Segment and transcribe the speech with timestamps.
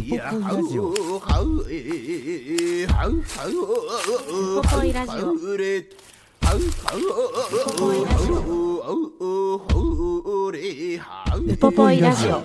[0.00, 0.90] ポポイラジオ。
[0.90, 0.94] ウ
[4.62, 5.32] ポポイラジオ。
[11.36, 12.42] ウポポイラジオ。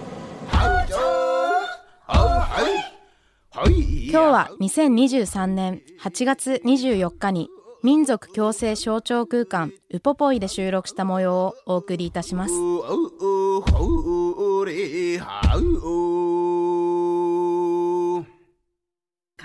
[4.12, 7.50] 今日は2023年8月24日に
[7.84, 12.54] 民族共生象徴空間ウポポイで収録した模様をお送りいたします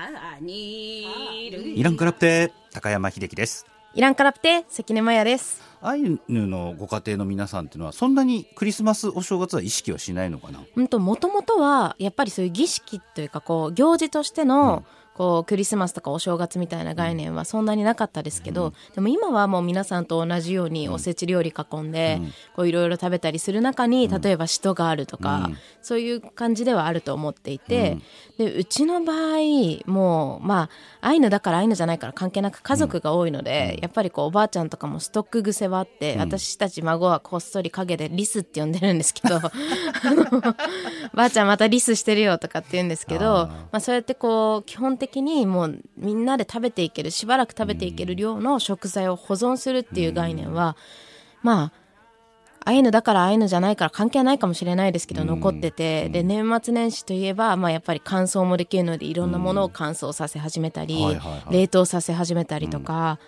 [0.03, 3.67] イランクラプテ高山秀樹です。
[3.93, 5.61] イランカラプテ関根麻也です。
[5.83, 10.61] アイヌのご家庭の皆さんっていうのはそんなにクリスマスお正月は意識はしないのかな？
[10.75, 14.85] うんともともとはやっぱりそういう儀式というかこう行事としての、
[15.15, 22.21] こうクリスマスとかお正月みたいな概念はそんなになかったですけど、でも今はもう皆さんと同じようにおせち料理囲んで、
[22.57, 25.51] こういろいろ食べたりする中に例えば使徒があるとか、
[25.83, 27.99] そういう感じではあると思っていて、
[28.39, 39.41] でうちの場合もうまあアイヌだからアイヌじゃないから関係なく家族が多いので、やっぱりこうおばあちゃんとかもストック癖はあって、私たち孫はこっそり陰でリスって呼んでるんですけど
[41.15, 50.77] ばあちゃんまたリスしてるよとかって言うんですけどまあ、そうやってこう基本的にもうみんなで食べていけるしばらく食べていける量の食材を保存するっていう概念は、
[51.43, 51.81] まあ
[52.63, 61.19] アイヌだからアイヌじゃないから関係ないかもしれないですけど残ってて、で年末年始といえば、まあ、やっぱり乾燥もできるのでいろんなものを乾燥させ始めたり、
[61.51, 63.19] 冷凍させ始めたりとか、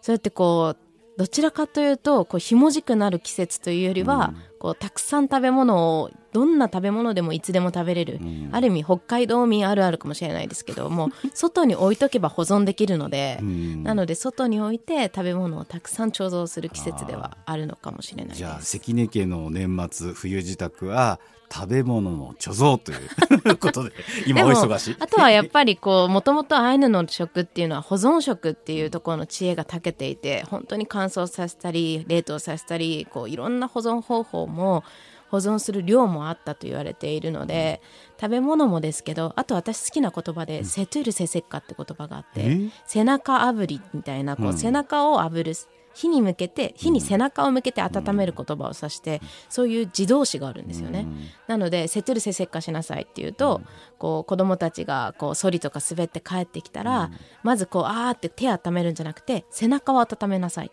[0.00, 8.20] そうやってこうどちらかというとこうひもじくなる季節というよりは、こうたくさん食べ物をどんな食べ物でもいつでも食べれる、
[8.52, 13.38] ある意味北海道民あるあるかもしれないですけども 外に置いとけば保存できるので、
[13.82, 18.38] なので外に置いて食べ物をたくさん貯蔵する季節ではあるのかもしれないです。
[18.38, 21.20] じゃあ関根家の年末冬支度は
[21.52, 23.92] 食べ物の貯蔵という ことで
[24.26, 24.96] 今お忙しい。
[24.98, 34.82] あとはやっぱりこうもともとアイヌの食っていうのは保存食っていうところの知恵が長けていて本当に乾燥させたり冷凍させたりこういろんな保存方法も
[35.32, 37.80] 保存する量もあったと言われているので、
[38.20, 42.70] 食べ物もですけどあと私好きな言葉で、セトゥルセセッカって言葉があってえ？
[42.86, 45.54] 背中炙りみたいなこう、背中を炙る
[45.94, 51.06] 火に向けて火に背中を向けて温める言葉を指して、そういう自動詞があるんですよね、
[51.46, 53.62] なので「セトゥルセセッカしなさい」っていうと、
[53.98, 57.10] こう子供たちがこうソリとか滑って帰ってきたら、
[57.42, 60.70] まずこうあーって手温めるんじゃなくて背中を温めなさい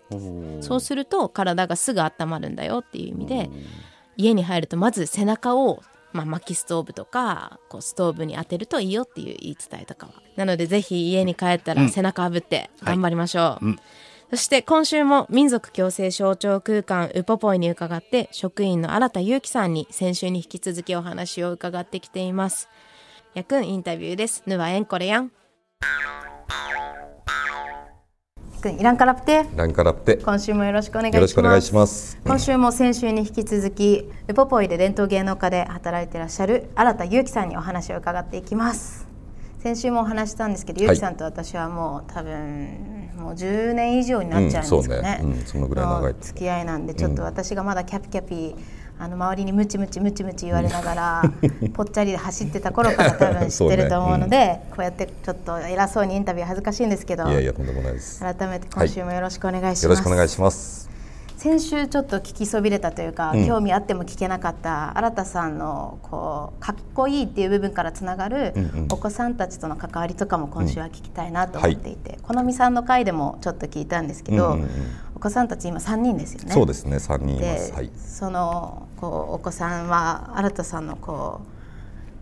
[0.62, 3.50] そうすると体がすぐ温まるんだよっていう意味で
[4.20, 5.82] 家に入るとまず背中を、
[6.12, 10.14] まあ、薪ストーブとかこうストーブに当てるといいよっていう言い伝えとかは。
[10.36, 13.76] なのでぜひ家に帰ったら背中炙って頑張りましょう、
[14.32, 22.68] そして今週も民族共生象徴空間ウポポイに伺って職員の新田祐樹さんに先週に引き続きお話を伺ってきています。
[23.34, 24.44] やくんインタビューです。
[24.46, 25.32] ぬわえんこれやん
[28.60, 31.16] くんイランカラプテランカラプテ今週もよろしくお願いします。
[31.16, 32.20] よろしくお願いします。
[32.26, 39.08] 今週も先週に引き続きウポポイで伝統芸能家で働いていらっしゃる新田祐樹さんにお話を伺っていきます。
[39.64, 40.88] 先週もお話ししたんですけど、はい。
[40.90, 45.38] 祐樹さんと私はもう多分もう10年以上になっちゃうんですかね,、うんそうね。
[45.40, 48.56] うんそのぐらい長いの付き合いなんでちょっと私がまだキャピキャピ
[49.02, 51.24] あの周りにムチムチムチムチ言われながら、
[51.74, 58.22] ぽっちゃりで走ってた頃から多分知ってると思うのでこうやってちょっと偉そうにインタビュー恥ずかしいんですけどいやいやとんでもないです。
[58.22, 60.89] よ改めて今週もよろしくお願いします、ろしくお願いします
[61.40, 63.48] 先週ちょっと聞きそびれたというか、うん。
[63.48, 68.88] 興味あっても聞けなかった新田さんのこうかっこいいっていう部分からつながるうんうん。
[68.92, 74.70] お子さんたちとの関わりとかも今週は聞きたいなと思っていて、このみさんの回でもちょっと聞いたんですけど、うんうんうん。
[75.16, 76.52] お子さんたち今3人ですよね。
[76.52, 77.92] そうですね三人いまですはい。
[77.96, 81.59] そのこうお子さんは新田さんのこう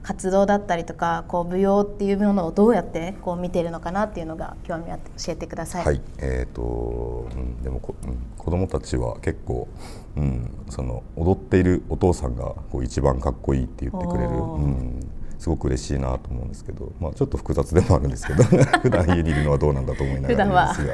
[0.07, 5.85] 活動だったりとかこう舞踊っていうものをどうやってこう見ているのかなっていうのが興味あって教えてください。
[5.85, 6.01] はい。
[6.19, 9.67] えっ、と、うん、でもこ、うん、子供たちは結構、
[10.15, 18.43] うん、その踊っているお父さんがこう一番かっこいいって言ってくれる、うん、すごく嬉しいなと思うんですけど、まあちょっと複雑でもあるんですけど
[18.79, 20.93] 普段家にいるのはどうなんだと思いながらですが。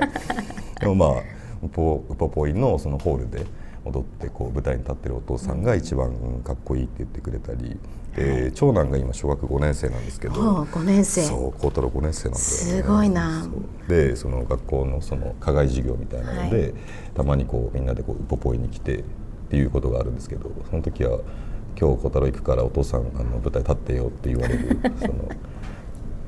[0.80, 1.10] でもまあ
[1.64, 3.46] ウポウポポイのそのホールで
[3.86, 6.14] 踊ってこう舞台に立ってるお父さんが一番
[6.44, 7.78] かっこいいって言ってくれたり、
[8.16, 10.34] で長男が今小学5年生なんですけど。
[10.34, 11.24] ほう5年生。
[11.24, 12.52] そう孝太郎5年生なんだよね。
[12.52, 13.48] すごいな。
[13.88, 16.74] でその学校のその課外授業みたいなので、はい。
[17.16, 19.04] たまにこうみんなでこうウポポイに来てっ
[19.50, 21.20] ていうことがあるんですけどその時は
[21.80, 25.30] 「今日孝太郎行くからお父さんあの舞台立ってよ」って言われる その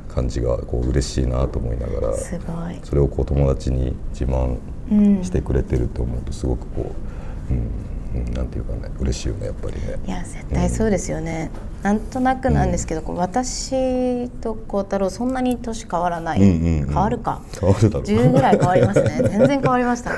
[0.07, 2.79] 感じがこう嬉しいなと思いながらすごい。
[2.83, 4.57] それをこう友達に自慢
[4.91, 5.23] うん。
[5.23, 7.14] してくれてると思うとすごくこう、
[7.49, 9.99] うんうん、なんていうかね嬉しいよねやっぱりね。
[10.05, 11.51] いや絶対そうですよね、
[11.83, 17.41] なんとなくなんですけど、こう私と孝太郎そんなに年変わらない、うんうんうん変わるか。
[17.59, 18.03] 変わるだろう。
[18.03, 19.21] 10ぐらい変わりますね。
[19.29, 20.11] 全然変わりました。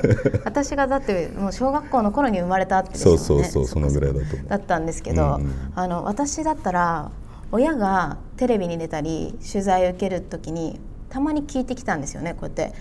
[0.46, 2.96] 私がだってもう小学校の頃に生まれたってね。
[2.98, 5.52] そうそうそうそのぐらいだとだったんですけど、うんうん。
[5.76, 7.10] あの私だったら
[7.52, 12.74] 親がテレビに出たり取材を受ける時にたまに聞いてきたんですよねこうやって。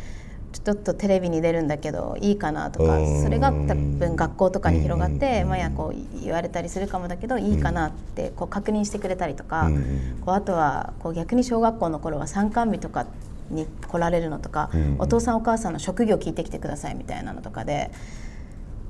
[0.61, 3.23] ちょっとテレビに出るんだけどいいかなとかうん。
[3.23, 5.49] それが多分学校とかに広がってうん。
[5.49, 10.23] まあやこう言われたりするかもだけどいいかなってこう確認してくれたりとかうん。
[10.25, 13.06] こうあとはこう逆に小学校の頃は参観日とか
[13.50, 14.97] に来られるのとかうん。
[14.99, 17.91] お父さんお母さんの職業聞いてきてくださいみたいなのとかで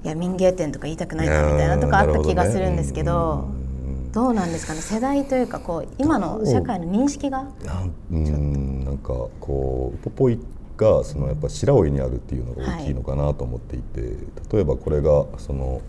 [0.05, 3.49] いや民芸店とか言いたくないかみたいなのとかあった気がするんですけど
[4.12, 4.81] どうなんですかね？
[4.81, 7.45] 世代というかこう今の社会の認識が？
[8.11, 9.09] なんか
[9.41, 10.39] こうポポイ
[10.76, 14.00] がそのやっぱ白老にあるっていうのが大きいのかなと思っていて、
[14.52, 15.81] 例えばこれがその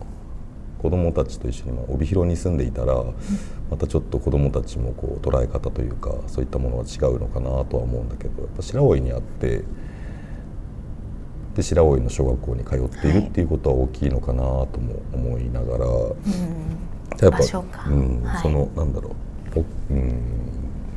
[0.80, 3.04] 子供たちと一緒にまあ帯広に住んでいたら、
[3.70, 9.62] またちょっと子供たちもこう捉え方というかそういったものは違うのかなとは思うんだけどやっぱ白老にあって
[11.54, 15.86] で白老の小学校に通っているっていうことは大きいのかなとも思いながら。
[17.20, 17.38] やっぱ
[17.88, 19.10] うんはいそのなんだろ
[19.56, 20.20] う、おうん、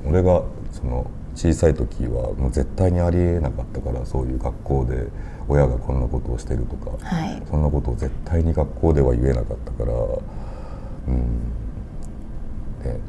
[0.05, 5.07] 俺がその小さい時はもう絶対にありえなかったからそういう学校で
[5.47, 7.41] 親がこんなことをしてるとか、はい。
[7.49, 9.93] そんなことを絶対に学校では言えなかったから、
[11.07, 11.17] うん。
[12.83, 12.99] ね、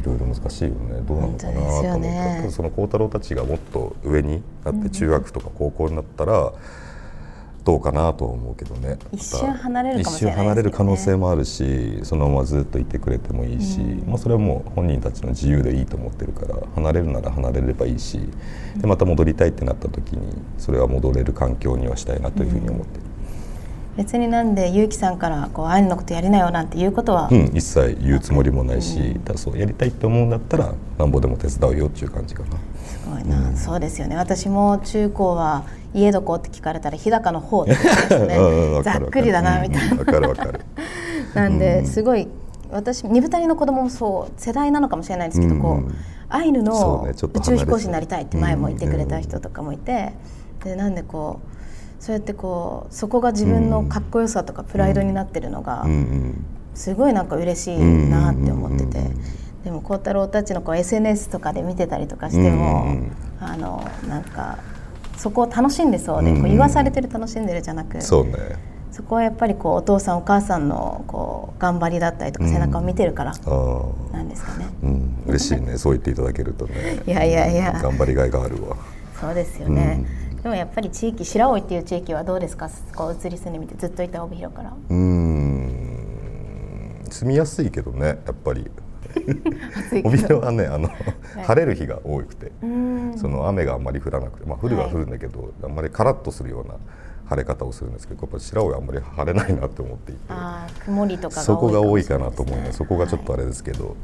[0.00, 1.00] いろいろ難しいよね。
[1.06, 2.46] どうなのかなと思って、ね。
[2.50, 6.52] その孝太郎たちがもっと上になって中学とか高校になったら、
[7.64, 8.98] どうかなとは思うけどね。
[9.10, 10.42] 一瞬離れるかもしれないね。
[10.42, 18.20] 一瞬離れる可能性もあるしそのままずっといてくれてもいいし、まあ、それはもう本人たちの自由でいいと思ってるから離れるなら離れればいいし
[18.76, 23.02] でまた戻りたいってなった時にそれは戻れる環境にはしたいなというふうに思ってる、
[23.96, 32.58] 別になんで結城さんからこうアイヌのことやりなよなんていうことは、うん、一切言うつもりもないし、ただそうやりたいって思うんだったらなんぼでも手伝うよっていう感じかな。
[33.18, 34.16] いな、そうですよね。
[34.16, 40.60] 私も中高は家どこって聞かれたら日高の方って言ってました うんうんねわざっくりだなみたいな、うんわかるわかる。
[41.34, 42.28] なんですごい
[42.70, 45.94] 私二二人の子供もそう世代なのかもしれないですけど、こうんううん。
[46.28, 50.14] アイヌその宇宙飛行士になりたいって前も言ってくれた人とかもいて、
[50.64, 56.44] でなんでこうそうやってこうそこが自分のかっこよさとかプライドになってるのが、うんうん
[56.74, 58.98] すごいなんか嬉しいなって思ってて。
[58.98, 64.58] うんうんうんうんでも孝太郎たちのこう SNS とかで見てたりとかしても、うんうんあのなんか
[65.18, 66.42] そこを楽しんでそうで、うんうん。
[66.42, 68.32] こう言わされてる楽しんでるじゃなくそうね。
[68.90, 73.34] そこはやっぱりこうお父さんお母さんのこう頑張りだったりとかうん背中を見てるから
[74.12, 74.66] なんですかね。
[74.82, 75.22] うん。
[75.26, 75.76] 嬉しいね。
[75.78, 77.00] そう言っていただけるとね。
[77.06, 77.78] いやいやいや。
[77.82, 78.76] 頑張りがいがあるわ。
[79.20, 80.04] そうですよね、
[80.42, 82.68] でもやっぱり地域白老っていう地域はどうですか？
[82.94, 84.70] こう移り住んでみてずっといた帯広から。
[84.70, 85.70] うーん。
[87.10, 88.70] 住みやすいけどねやっぱり
[90.04, 90.88] 帯広はねあの、
[91.46, 93.14] 晴れる日が多くて、うん。
[93.16, 96.74] その雨があんまり降らなくて、まあ、降るは降るんだけど、あんまりカラッとするような
[97.26, 100.20] 晴れ方をするんですけどやっぱ白老はあんまり晴れないなって思っていて。
[100.84, 102.78] 曇りとかがそこが多いかなと思います。
[102.78, 103.96] そこがちょっとあれですけど、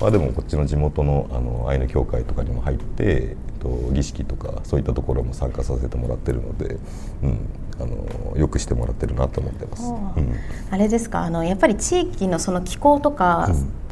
[0.00, 6.76] まあでもこっちの地元のあのアイヌ協会とかにも入って、えっと儀式とかそういったところも参加させてもらってるので、
[7.24, 7.38] うん、
[7.80, 9.82] あのよくしてもらってるなと思ってます。
[9.82, 10.34] うん、
[10.70, 11.22] あれですか？
[11.22, 13.48] あのやっぱり地域のその気候とか、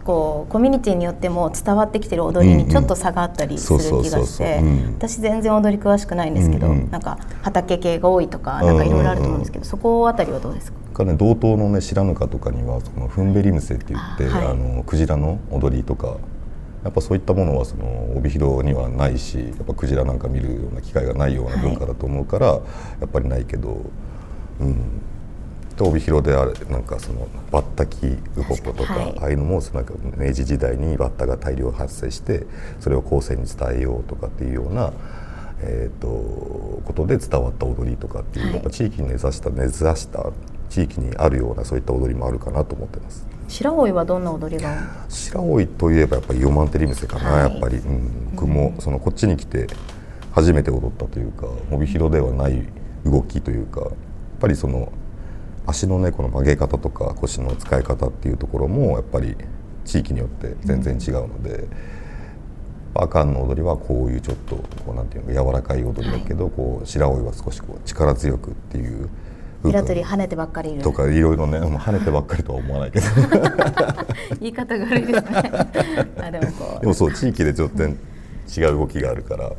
[0.07, 4.95] こうコミュニティによっても伝わってきてる踊りにちょっと差があったりする気がしてうん。
[4.95, 10.79] 私全然踊り詳しくないんですけど、うんうんなんか畑系が多いとかなんかいろいろあると思うんですけど、そこあたりはどうですか？
[10.95, 14.57] かね道東のね白糠とかにはそのフンベリムセって言ってあ、あはい。
[14.57, 16.17] のクジラの踊りとか。
[16.85, 22.61] やっぱそういったものはその帯広にはないしやっぱクジラなんか見るような機会がないような文化だと思うから、や
[23.07, 23.81] っぱりないけど、
[24.61, 24.81] うん、で
[25.85, 29.19] 帯広であれなんかそのバッタキウポポとか、はい。
[29.19, 32.47] ああいうのもそのなんか明治時代にバッタが大量発生して
[32.81, 34.93] それを後世に伝えようとかっていうような、
[35.61, 36.09] えー、と
[36.85, 38.55] ことで伝わった踊りとかっていう、はい。
[38.55, 40.31] やっぱ地域に根ざした根ざした
[40.69, 43.27] 地域にあるようなそういった踊りもあるかなと思ってます。
[43.49, 47.53] 白老はどんな踊りが白老といえばやっぱりイオマンテリムセかな、はい。
[47.53, 49.69] やっぱり、うん、僕もそのこっちに来て
[50.33, 52.67] 初めて踊ったというか帯広ではない
[53.05, 53.93] 動きというかやっ
[54.41, 54.93] ぱりその
[55.67, 59.37] 足のねこの曲げ方とか腰の使い方っていうところもやっぱり
[59.85, 61.69] 地域によって全然違うので、
[62.95, 69.09] アカンの踊りはこういうちょっとこうなんていうの柔らかい踊りだけど、こう白老は少しこう力強くっていう
[69.63, 70.83] 部平分取り跳ねてばっかりいる。
[70.83, 73.07] とかいろいろね跳ねてばっかりとは思わないけど。
[74.41, 75.21] 言い方が悪いですね。
[76.21, 79.53] あでもこでもそう地域でちょっと違う動きがあるから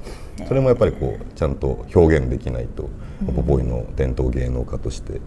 [0.47, 2.89] それもやっぱりこうちゃんと表現できないと
[3.35, 5.19] ポポイの伝統芸能家として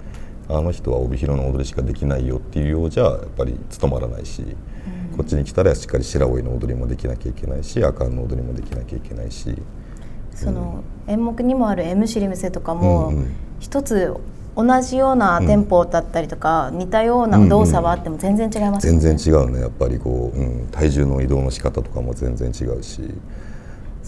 [0.56, 4.44] あの人は帯広の踊りしかできないよっていうようじゃやっぱり務まらないし、
[5.16, 9.50] こっちに来たらしっかり白老の踊りもできなきゃいけないし阿寒の踊りもできなきゃいけないし。
[9.50, 9.56] う
[10.34, 13.26] その演目にもある「M シリムセ」とかも、うんうん。
[13.58, 14.14] 一つ
[14.56, 19.60] 同じようなテンポだったりとか、似たような動作はあっても全然違いますよね、全然違うね。
[19.60, 23.02] やっぱりこう、うん、体重の移動の仕方とかも全然違うし。
[23.02, 23.06] や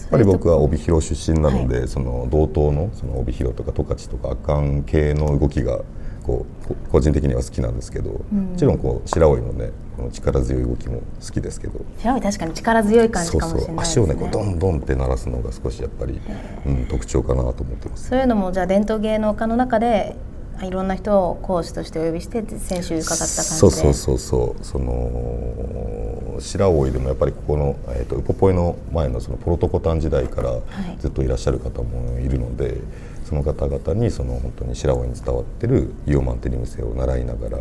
[0.07, 5.79] っぱり僕は帯広出身なので、その同等のその帯広とか十勝とか阿寒系の動きが
[6.23, 11.81] こうこ個人的には好きなんですけど、もちろんこう白老のねこの力強い動きも好きですけど。
[11.99, 13.81] 白い確かに力強い感じかもしれないね。
[13.81, 16.19] 足をねこうドンドンって鳴らすのが少しやっぱり、
[16.65, 18.09] うん、特徴かなと思ってます。
[18.09, 20.15] そういうのもじゃあ伝統芸能家の中で
[20.61, 23.43] いろんな人を講師としてお呼びして先週伺った感じで。
[23.43, 24.63] そうそうそうそう。
[24.63, 30.61] その白老でもやっぱりここの、えー、とウポポイの前のそのポロトコタン時代からい。
[30.99, 32.77] ずっといらっしゃる方もいるので、
[33.23, 37.59] その方々にその本当に白老に伝わってるイオマンテリムセを習いながら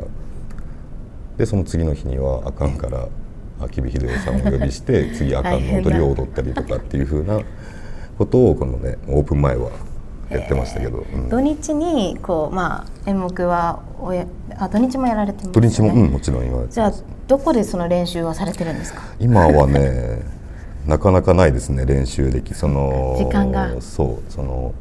[1.37, 3.09] でその次の日には阿寒から
[3.61, 7.41] 秋火秀夫さんをお呼びして 次阿寒の踊りを踊ったりとかっていうふうな
[8.19, 9.71] ことをこのねオープン前は
[10.31, 11.29] やってましたけど、うん。
[11.29, 14.27] 土日にこうまあ演目はおや
[14.57, 15.69] あ土日もやられてますね。
[15.69, 16.93] 日も、うん、もちろん今じゃあ
[17.29, 19.03] どこでその練習はされてるんですか？
[19.19, 20.23] 今はね
[20.87, 23.81] なかなかないですね練習歴その時間が。
[23.81, 24.75] そうその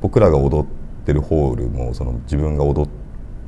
[0.00, 0.66] 僕らが踊っ
[1.04, 2.90] てるホールもその自分が踊っ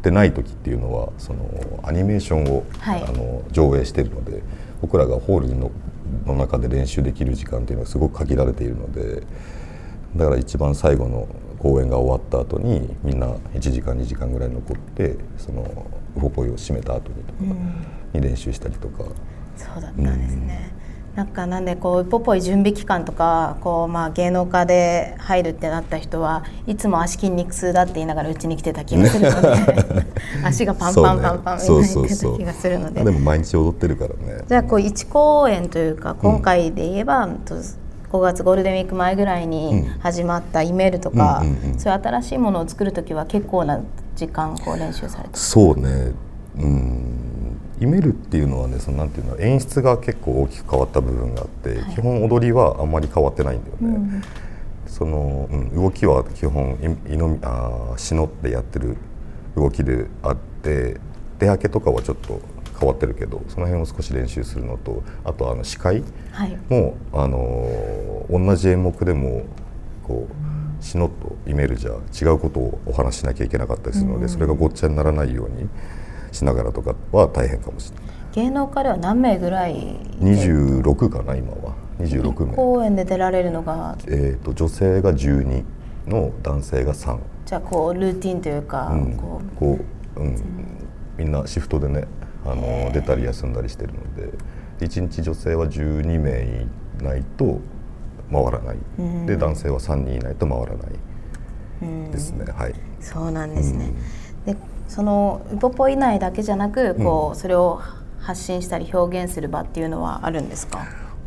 [0.02, 3.02] てない時っていうのはそのアニメーションを、はい。
[3.02, 4.42] あの上映してるので
[4.80, 5.70] 僕らがホールの
[6.26, 9.22] の中で練習できる時間っていうのはすごく限られているので
[10.16, 11.28] だから一番最後の
[11.58, 17.40] 公演が終わった後にみんな1時間2時間ぐらい残ってそのウポポイを締めた後にとか
[18.14, 19.04] に練習したりとか。
[19.56, 20.72] そうだったんですね、
[21.14, 30.06] なんかなんでこうウポポイ準備期間とかこうまあ芸能界で入るってなった人はいつも足筋肉痛だって言いながらうちに来てた気がするので。
[30.44, 34.44] 足 がパンパンパンパンみたいそうにねそうそうそう言ってた気がするのででも毎日踊ってるからね。
[34.46, 37.56] じゃあこう1公演というか今回で言えば、と
[38.12, 41.78] 5月ゴールデンウィーク前ぐらいに始まったイメールとか、うんうんうん。
[41.78, 43.80] そういう新しいものを作る時は結構な
[44.16, 46.12] 時間こう練習されてそうね。
[46.58, 47.19] うん
[47.80, 54.22] イメルっていうのはねそのなんていうの演出が結構大きく変わった部分があって、基本踊りはあんまり変わってないんだよね、
[54.86, 58.96] その、うん、動きは基本いいのみあーしのってやってる
[59.56, 61.00] 動きであって
[61.38, 62.40] 出はけとかはちょっと
[62.78, 66.58] 変わってるけどその辺を少し練習するのとあとあの視界はい。
[66.68, 69.44] もうあのー同じ演目でも
[70.04, 75.68] こうしのとイメールじゃ違うことをお話ししなきゃいけなかったりするので、それがごっちゃにならないように
[76.32, 78.06] しながらとかは大変かもしれない。
[78.32, 81.74] 芸能界では何名ぐらい？26かな今は。
[81.98, 83.98] 26名、公演で出られるのが？
[84.06, 85.64] えー、と女性が12
[86.06, 89.16] の男性が3、じゃあこうルーティンというか、うん。
[89.16, 89.78] ここ
[90.16, 90.36] ううん、
[91.18, 92.04] みんなシフトでね
[92.44, 96.66] あの出たり休んだりしてるので1日女性は12名
[97.00, 97.60] いないと
[98.32, 98.76] 回らない、
[99.26, 102.10] で男性は3人いないと回らない。
[102.12, 102.72] ですね、はい。
[102.72, 103.92] うそうなんですね、で
[104.90, 107.80] そのウポポ以内だけじゃなくこう、それを
[108.18, 110.84] 発信したり表現する場っていうのはあるんですか？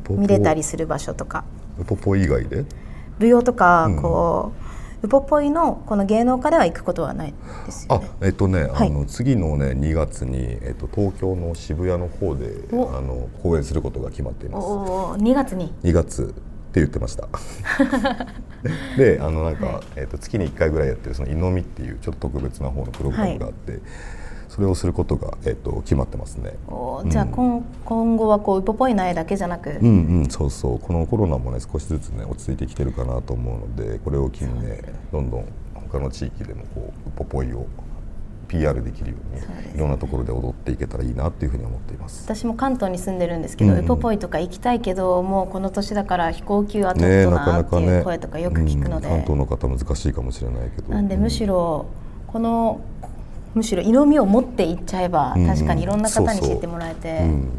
[0.09, 1.45] 見れたりする場所とか。
[1.79, 2.65] ウポポ以外で？
[3.19, 4.51] 舞踊とかこ
[5.01, 7.33] う、ウポポイのこの芸能家では行くことはない
[7.65, 8.89] ですよあねえっとね、はい。
[8.89, 14.65] あの次のね2月に、えっと、東京の渋谷の方であおの公演することが決まっています。
[14.65, 15.73] おお2月に。
[15.83, 16.33] 2月
[16.73, 17.27] って言ってました。
[18.97, 23.79] であのなんか、えっと、月に1回ぐらいやってるその「イノミ」っていうちょっと特別な方のプログラムがあって、
[24.49, 26.53] それをすることが、えっと、決まってますね。
[26.67, 30.79] おーじゃあ今,、今後はこうウポポイ内だけじゃなく、うんうんそうそう。
[30.79, 37.67] このコロナもね少しずつね落ち着いてきてるかなと思うのでこれを機にねどんどん他の地域でもこうポポイを
[38.53, 42.23] PR できるようにいろんなところで踊っていけたらいいなっていうふうに思っています。
[42.25, 48.03] 私も関東に住んでるんですけど、ウポポイとか行きたいけどもうこの年だから飛行機はちょっとなかなかなっていうね。
[48.03, 50.93] 声とかよく聞くので、うん関東の方難しいかもしれないけど。
[50.93, 51.87] なんでむしろ
[52.27, 52.81] この
[53.55, 57.49] むしろ色味を持っていっちゃえば、確かにいろんな方に知ってもらえて、うん、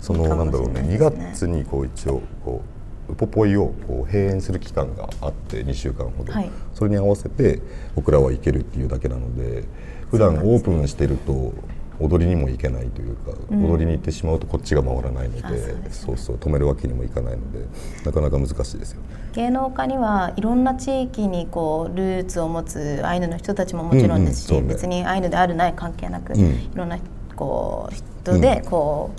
[0.00, 1.30] そのなんだろうね2しれないですね。
[1.32, 2.62] 月にこう一応こ
[3.08, 6.50] うウポポイをこう閉園する期間があって2週間ほど、はい。
[6.72, 7.60] それに合わせて
[7.94, 9.64] 僕らは行けるっていうだけなので
[10.10, 11.52] 普段オープンしてると
[12.00, 17.66] 踊りにも行けないというか、うん、踊りに行ってしまうとこっちが回らないのでそう、ね,、そう止めるわけにもいかないので
[18.04, 19.00] なかなか難しいですよ、
[19.32, 26.98] 芸能家にはいろんな地域にこうルーツを持つアイヌの人たちももちろんですし、うんうんね、別にアイヌであるない関係なく、うん、いろんな
[27.36, 29.12] こう人でこ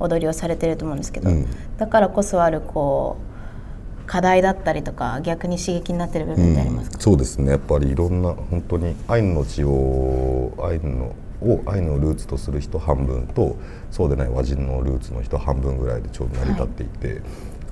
[0.00, 1.30] う、踊りをされてると思うんですけど、
[1.78, 3.31] だからこそあるこう
[4.06, 7.50] 課題だったりとか逆に刺激になってる部分ってありますか、そうですね。
[7.50, 13.56] やっぱりいろんな本当にアイヌの血をアイヌのをアイヌのルーツとする人半分と
[13.90, 17.20] そうでない和人のルーツの人半分ぐらいでちょうど成り立っていて、はい、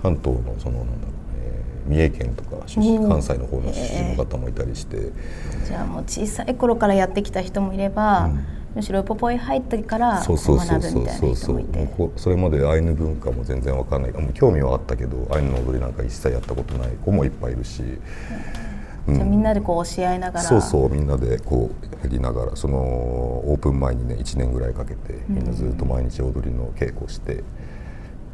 [0.03, 11.89] 関東のそのなんだろう、えー、三重県とか出身関西の方の出身の方もいたりして、えー、じゃあもう小さい頃からやってきた人もいれば、うんむしろポポイ入ってから学ぶみたいな人もいて。
[12.17, 14.13] それまでアイヌ文化も全然わかんない。
[14.13, 17.83] もう興味はあったけどアイヌの踊りなんか一切やったことない子もいっぱいいるし、
[19.09, 20.49] うん、じゃみんなでこう教え合いながら。
[20.49, 27.43] そうそうみんなでこうやりながらそのオープン前にね1年ぐらいかけてみんなずっと毎日踊りの稽古して、っ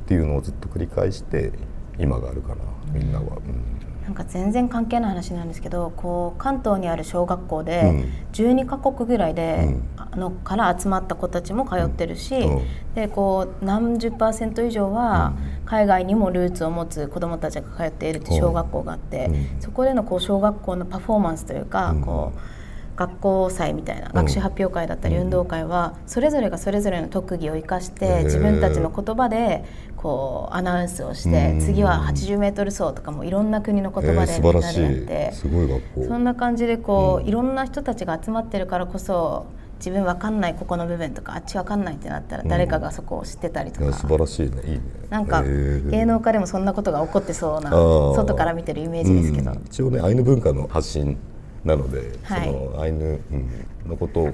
[0.06, 1.52] ていうのをずっと繰り返して
[1.98, 2.56] 今があるかな。
[2.92, 3.24] みんなは。
[3.24, 12.48] うんなんか全然関係ない話なんですけどこう関東にある小学校で12か国ぐらいで、あのから集まった子たちも通ってるし、
[12.94, 15.34] でこう何十パーセント以上は
[15.64, 22.55] 海外にもルーツを持つ子どもたちが通っているって小学校があって、そこでのこう小学校のパフォーマンスというか、こう
[22.96, 29.64] 学校祭みたいな学習発表会だったり運動会はそれぞれがそれぞれの特技を生かして自分たちの言葉で
[29.96, 39.46] こうアナウンスをして次は 80m 走とかもいろんな国の言葉でみんなでやってそんな感じでこういろんな人たちが集まってるからこそ
[39.78, 44.62] 自分わかんないここの部分とかあっちわかんないってなったら誰かがそこを知ってたりとか、素晴らしいね。
[44.64, 44.80] いいね。
[45.10, 51.18] なんか芸能家でもそんなことが起こってそうな外から見てるイメージですけど、一応ねアイヌ文化の発信
[51.66, 53.20] なので、はい、そのアイヌ
[53.84, 54.32] のことを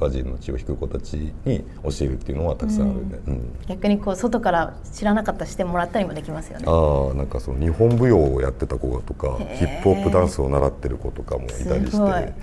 [0.00, 3.32] ガジンの血を引く子たちに教えるっていうのはたくさんあるんで、うん。
[3.32, 6.64] うん、逆にこう外から知らなかったしてもらったりもできますよね。
[6.66, 12.34] ああなんかその日本舞踊をやってた子とかヒップホップダンスを習ってる子とかもいたりして、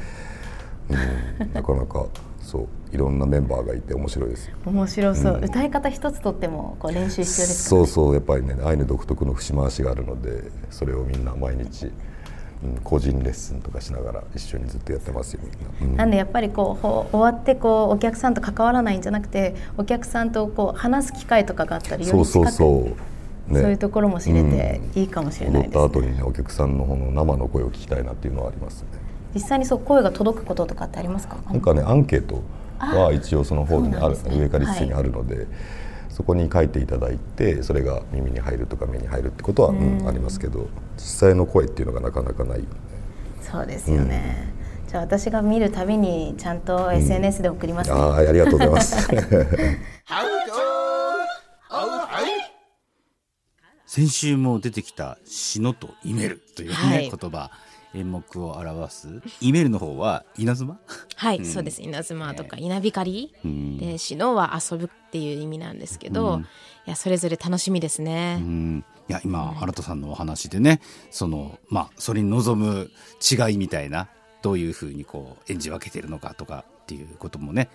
[1.44, 2.06] うん、なかなか
[2.42, 4.56] そういろんなメンバーがいて面白いですよ。
[4.66, 11.92] 面白そう、うん、歌い方一つとってもこう練習必要です、ね、そうそうやっぱりねアイヌ独特の節回しがあるのでそれをみんな毎日
[12.84, 22.96] 個人レッスンとかしながら一緒にずっとやってますよみんな、うん、なんでやっぱりこう終わってこうお客さんと関わらないんじゃなくてお客さんとこう話す機会とかがあったりそうそうそう。
[23.48, 28.88] ね、そういうところも知れていいかもしれないです、ね、踊った後にねお客さんの方の生の声を聞きたいなっていうのはありますね。
[29.36, 31.38] 実際にそう声が届くこととかってありますか？
[31.46, 32.42] なんかねアンケート
[32.80, 35.48] は一応その方にある、ね、上から一斉にあるので、はい
[36.16, 42.68] そこに書いていただいてそれが耳に入るとか目に入るってことは、うん、ありますけど実際の声っていうのがなかなかない、ね、
[43.42, 49.10] そうですよね、うん、じゃあ私が見るたびにちゃんと SNS で送ります、ね、あありがとうございます。
[53.86, 57.50] 先週も出てきた「死のとイメル」というね、はい、言葉
[57.94, 60.78] 演目を表すイメールの方は稲妻？
[61.16, 61.82] はい、うん、そうです。
[61.82, 66.46] 稲妻とか稲光、うん、で死のは遊ぶっていう意味なんですけど、うん、い
[66.86, 68.44] やそれぞれ楽しみですね、
[69.08, 74.10] いや今新田さんのお話でねそのまあそれに望む違いみたいな
[74.42, 77.70] どういうふうにこう演じ分けてるのかとかっていうこともね、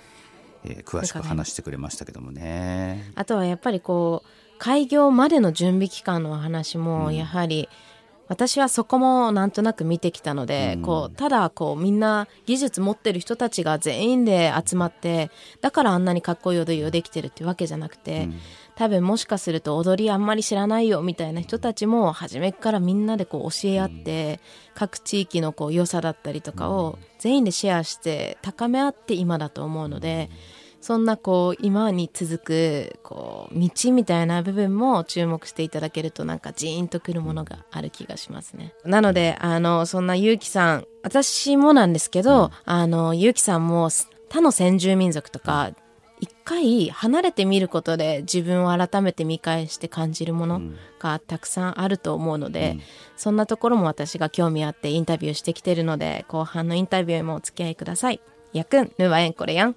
[0.65, 3.11] えー、詳しく話してくれましたけどもね。
[3.15, 7.90] あとはやっぱりこう開業までの準備期間の話もやはり、うん
[8.31, 18.35] 私はそこもなんとなく見てきたので、うん、こうただこうみんな技術持ってる人たちが全員で集まってだからあんなにかっこいい踊りをできてるってわけじゃなくて、うん、
[18.77, 24.39] 多分もしかすると踊りあんまり知らないよみたいな人たちも初めからみんなでこう教え合って、
[24.69, 30.31] うん、各地域のこう良さだったりとかを全員でシェアして高め合って今だと思うので。
[30.81, 38.75] そんなこう今に続くこう道みたいな部分も注目していただけるとなんかジーンとくるものがある気がしますね。
[38.85, 43.91] なのであのそんなゆうきさん私もなんですけど、うん、あのゆうきさんも
[44.29, 45.71] 他の先住民族とか
[46.21, 50.61] 一回離れてみることで自分を改めて見返して感じるもの
[50.99, 52.83] がたくさんあると思うので、うん、
[53.17, 58.21] そんなところも私が興味あってインタビューしてきてるので後半のインタビューもお付き合いください。
[58.53, 59.77] やくん、ぬわえんこれやん。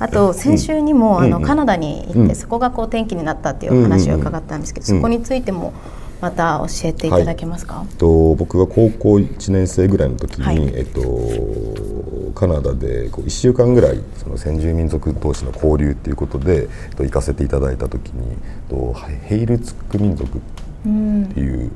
[0.00, 5.72] あと先週にもあのカナダに行ってそこがこう転機になったっていう話を伺ったんですけどそこについても
[6.20, 18.36] また教えていただけますか、はい、と僕が高校1年生ぐらいの時に、はい、えっと、カナダでこう1週間ぐらいその先住民族同士の交流っていうことで、えっと、行かせていただいた時に
[18.68, 20.40] とヘイルツック民族っ
[20.82, 21.70] ていう、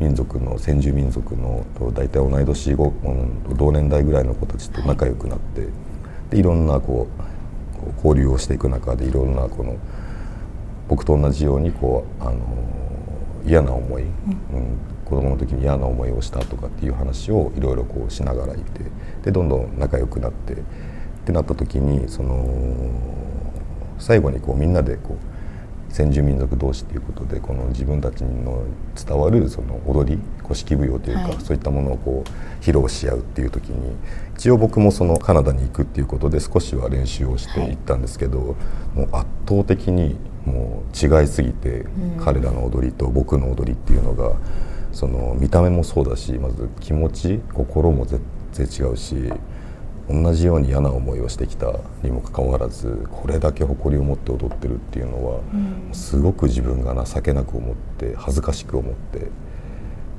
[0.00, 2.92] 民族の先住民族の大体同い年後
[3.56, 5.68] 同年代ぐらいの子たちと仲良くなって、
[6.30, 7.33] でいろんなこう
[7.96, 9.76] 交流をしていく中でいろんなこの
[10.88, 12.40] 僕と同じようにこうあの
[13.46, 14.10] 嫌な思い、うん、
[15.04, 18.62] 子供の時に嫌な思いをしたとかっていう話をいろいろこうしながらいて
[19.22, 20.56] でどんどん仲良くなってっ
[21.26, 22.44] てなった時にその
[23.98, 33.96] 最後にこうみんなでこう先住民族同士ということでこの自分たちの伝わるその踊り古式舞踊というか、はい、そういったものをこう披露し合うっていう時に
[34.36, 38.48] 一応僕もそのカナダに行くっていうことで少しは練習をしていったんですけど、はい、
[38.98, 44.36] もう圧倒的にもう違いすぎて、うん、彼らの踊りと僕の踊りっていうのが
[44.92, 48.20] その見た目もそうだしまず気持ち心も全
[48.52, 49.32] 然違うし。
[50.08, 59.30] 同じように嫌な思いをしてきたにもかかわらずこれだけ誇りを持って踊ってるっていうのは、うん、すごく自分が情けなく思って恥ずかしく思って、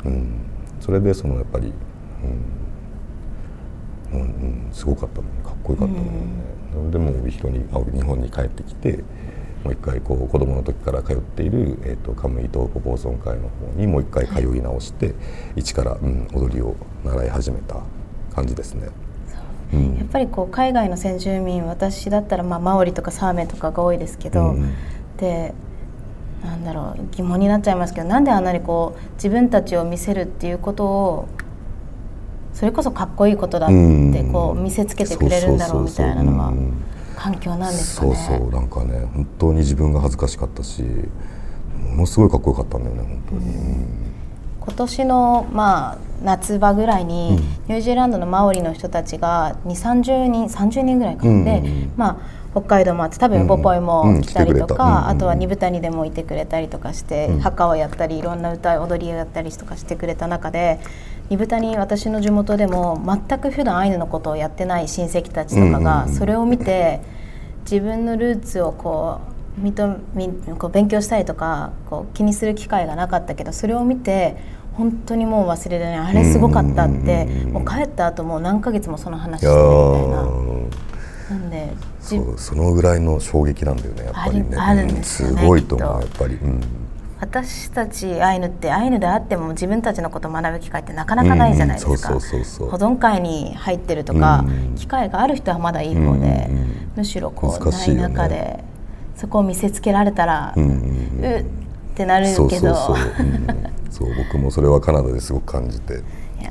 [0.05, 0.35] うん、
[0.79, 1.73] それでそのやっぱり、
[4.11, 6.11] うん、うん、すごかったのかっこよかったのね、
[6.75, 9.03] うん、でも帯広に日本に帰ってきて
[9.63, 15.15] もう一回こう子供の時から通っている、えーと、カムイ東ポポーソン会の方にもう一回通い直して、はい、
[15.57, 17.81] 一から、うん、踊りを習い始めた
[18.33, 18.89] 感じですね。
[19.73, 24.73] やっぱりこう海外の先住民私だったらまあマオリとかサーメとかが多いですけど、うん、
[25.17, 25.53] で
[26.45, 31.27] なんだろう疑問になっちゃいますけどなんであんなにこう自分たちを見せるっていうことを
[32.53, 36.53] それこそかっこいいことだってこう見せつけてくれるんだろうみたいなのは
[37.15, 38.15] 環境なんですかね？
[38.15, 40.83] そうそうなんかね本当に自分が恥ずかしかったし
[41.91, 43.55] ものすごいかっこよかったんだよね本当に。
[43.55, 43.85] うん。
[44.61, 47.33] 今年の、まあ、夏場ぐらいに、
[47.67, 51.61] ニュージーランドのマオリの人たちが2 3 0人30人ぐらいかで、
[51.95, 52.17] まあ、
[52.55, 60.79] 北海道もあって多分ポポイも来たりとか、あとは二部谷でもいてくれたりとかして、墓をやったりいろんな歌踊りをやったりとかしてくれた中で
[61.29, 67.01] 二部谷私の地元でも全く普段アイヌのことをやってない親戚たちとかがそれを見て
[67.69, 69.19] 自分のルーツをこ
[69.59, 74.37] う認みこう勉強したりとかこう気にする機会がなかったけどそれを見て
[74.73, 76.09] 本当にもう忘れられない。
[76.09, 80.44] あれすごかったってもう帰った後もう何ヶ月もその話してるみたいな。
[82.05, 84.57] そうそのぐらいの衝撃なんだよねやっぱりね。
[84.57, 86.61] あるんですよね、すごいと思うやっぱり、うん、
[87.19, 92.09] 私たちアイヌってアイヌであっても自分たちのことを学ぶ機会ってなかなかないじゃないですか。
[92.09, 92.17] 保
[92.77, 98.63] 存会に入ってるとか、うん、機会がある人はまだいい方で、うん、むしろこうない中で、
[99.15, 101.45] そこを見せつけられたら、うん、うっ
[101.95, 102.95] てなるけど。
[103.95, 106.03] そう僕もそれはカナダですごく感じて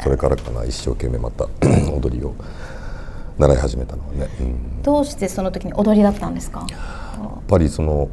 [0.02, 1.44] それからかな一生懸命また
[1.92, 2.34] 踊りを
[3.38, 6.66] 習い始めたのはね、うん、どうしてその時に踊りだったんですか？
[6.70, 6.76] や
[7.26, 8.08] っぱりその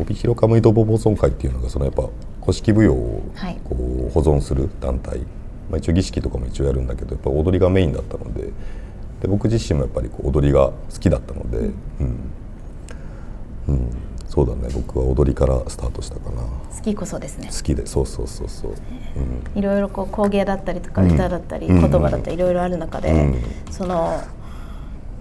[0.00, 2.08] 帯広カムイドボボソン会っていうのがそのやっぱ
[2.40, 3.22] 古式舞踊を
[3.64, 3.76] こ
[4.08, 5.20] う保存する団体、
[5.70, 8.50] まあ、一応儀式とかも一応やるんだけどやっぱ踊りがメインだったので。
[9.22, 11.72] で僕自身もやっぱりこう踊りが好きだったので、うん、
[13.68, 13.90] うん
[14.34, 14.68] そうだね。
[14.74, 16.42] 僕は踊りからスタートしたかな。
[16.42, 17.50] 好きこそですね。
[17.52, 18.74] 好きでそうそうそうそう、う
[19.56, 24.20] ん、いろいろこう工芸だったりとか歌だったり、言葉だったりいろいろある中で、うん、その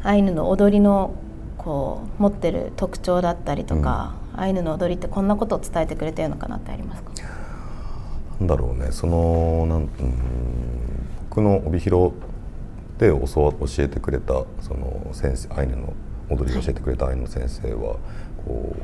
[0.02, 1.14] アイヌの踊りの
[1.60, 7.12] こう持ってる特徴だったりとか、うん、アイヌの踊りってこんなことを伝えてくれてるのかなってありますか？
[8.40, 8.92] なんだろうね。
[8.92, 9.90] そのなん、うん、
[11.30, 12.14] 僕の帯広
[12.98, 15.94] で教教えてくれたその先生アイヌの
[16.30, 17.98] 踊りを教えてくれたアイヌの先生は、
[18.46, 18.76] こ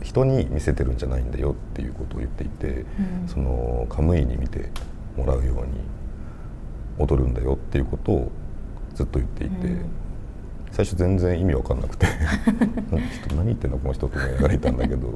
[0.00, 2.66] う人に見せてるんじゃないんだよっていうことを言っていて、
[3.22, 4.70] うん、そのカムイに見て
[5.16, 5.80] もらうように
[6.98, 8.32] 踊るんだよっていうことを
[8.94, 9.86] ずっと言っていて、うん、
[10.70, 12.06] 最初全然意味分かんなくて
[13.34, 15.12] 何言ってんのこの人と思いながらいたんだけど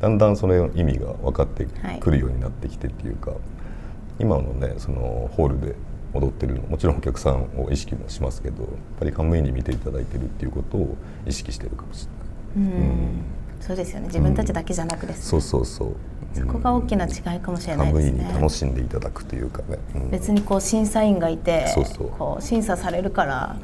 [0.00, 1.66] だんだんその意味が分かって
[1.98, 3.40] くるようになってきてっていうか、はい、
[4.20, 5.74] 今のねそのホールで
[6.14, 10.96] 踊ってるのもちろんお客さんを意識もしますけどやっぱりカムイに見ていただいてるっていうことを
[11.26, 12.17] 意識してるかもしれない。
[12.56, 13.22] うん、
[13.60, 14.06] そうですよね。
[14.06, 15.96] 自分たちだけじゃなくです、ね、そうそうそう。
[16.34, 18.30] そこが大きな違いかもしれないですね。
[18.32, 19.78] 楽しんでいただくというかね。
[19.94, 22.08] うん、別にこう審査員がいて、そうそう。
[22.10, 23.56] こう審査されるから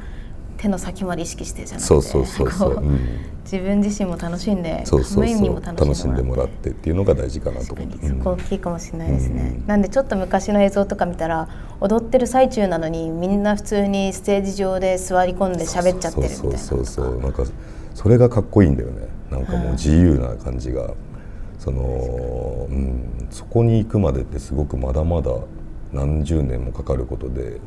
[0.57, 2.99] 手の先まで意識してじゃなくて、そうそうそうそう、うん、
[3.44, 5.61] 自分自身も楽しんで、そうそうそう。
[5.62, 6.70] 楽しんでもらって。
[6.70, 8.09] っていうのが大事かなと思って。
[8.09, 9.57] そこ大きいかもしれないですね。
[9.61, 11.49] うん、なんでちょっと昔の映像とか見たら
[11.81, 16.59] 踊ってる最中なのにみんな普通にステージ上で座り込んで喋っちゃってるみたいな。
[16.59, 17.20] そうそうそう。
[17.20, 17.44] なんか
[18.05, 19.09] それがかっこいいんだよね。
[19.31, 20.90] なんかもう自由な感じが、
[21.59, 25.33] その、うん、そこに行くまでってすごくまだまだ
[25.90, 27.61] 何十年もかかることで、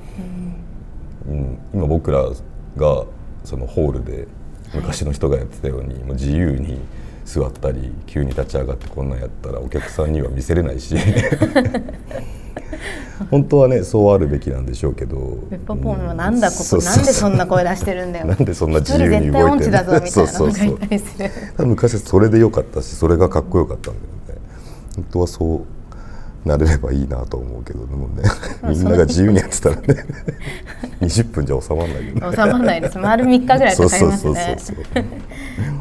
[1.27, 3.05] うん、今僕らが
[3.43, 4.27] そのホールで
[4.75, 6.81] 昔の人がやってたように、もう自由に
[7.25, 10.95] 座ったり急に立ち上がってこんなんやったらお客さんには見せれないし
[13.31, 15.17] 本当はねそうあるべきなんでしょうけど。
[15.17, 18.25] ウッポポンはなんだここなんでそんな声出してるんだよ。
[18.27, 21.67] なんでそんな自由に動いてる絶対音痴だぞみたいなそうそうそう。
[21.67, 24.41] 昔はそれで良かったしそれがかっこよかったんだよね。
[24.95, 25.76] 本当はそう
[26.47, 28.23] なれればいいなと思うけどでもね
[28.63, 30.05] みんなが自由にやってたらね。
[31.01, 32.21] 20分じゃ収まらないよね。
[32.31, 32.97] 収まらないです。
[32.97, 34.57] 丸3日ぐらいかかりますね。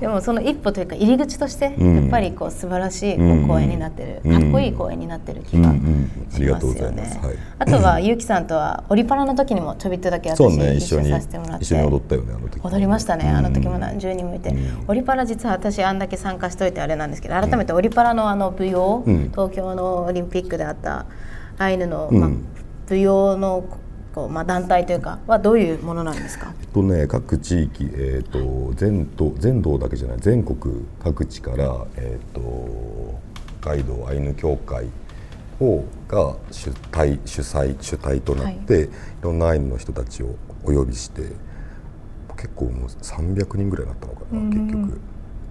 [0.01, 2.07] でもその一歩というか入り口としてやうん。
[2.09, 4.43] っぱりこう素晴らしい公演になってる、うん。
[4.43, 7.21] かっこいい公演になってる気がしますよね。
[7.59, 10.77] あとはゆうきさんとはオリパラの時にもちょびっとだけ私ね。
[10.77, 11.65] 一緒にさせてもらって。
[11.65, 12.61] 一緒に踊ったよねあの時。
[12.63, 14.85] 踊りましたね、あの時もうん何十人もいて、うん。
[14.89, 19.31] オリパラ実は私あんだけ参加しといてあれなんですけど改めてオリパラのあの舞踊、うん。
[19.31, 21.07] 東京のオリンピックであった
[21.59, 22.21] アイヌの、うん。
[22.21, 22.31] まあ、
[22.89, 23.65] 舞踊の
[24.15, 26.55] こう、まあ、団体というかはどういうものなんですか？
[26.61, 33.21] えっとね各地域えっ、と全道全道だけじゃない全国各地からえっ、と
[33.61, 34.87] 北海道アイヌ協会
[35.61, 38.89] をが主体主催主体となって、い、
[39.23, 41.23] ろんなアイヌの人たちをお呼びして
[42.37, 44.51] 結構もう300人ぐらいになったのかな、うん。
[44.51, 45.01] 結局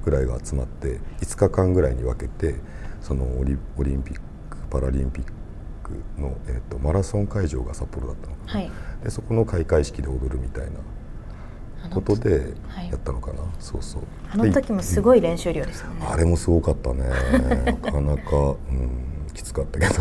[0.05, 2.55] ぐらいが集まって5日間ぐらいに分けて
[3.01, 4.21] そのオリオリンピック
[4.65, 5.25] パラリンピッ
[5.83, 8.71] クの、えっとマラソン会場が札幌だったのかな、はい。
[9.03, 12.89] でそこの開会式で踊るみたいなことではい。
[12.89, 14.01] やったのかな、そうそう。
[14.29, 16.05] あの時もすごい練習量ですよね。
[16.07, 17.03] あれもすごかったね。
[17.83, 19.93] なかなか、うん、きつかったけど。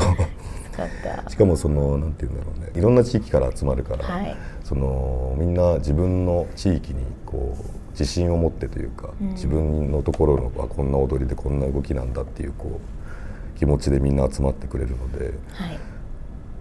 [0.77, 0.88] だっ
[1.24, 1.31] た。
[1.31, 2.70] しかもそのなんていうんだろうね。
[2.74, 4.37] いろんな地域から集まるから、はい。
[4.64, 9.29] そのみんな自分の地域にこう自信を持ってというか、うん。
[9.29, 12.93] 自分のところのあこんな踊りでこんな動きなんだっていうこう
[13.57, 15.79] 気持ちでみんな集まってくれるのではい。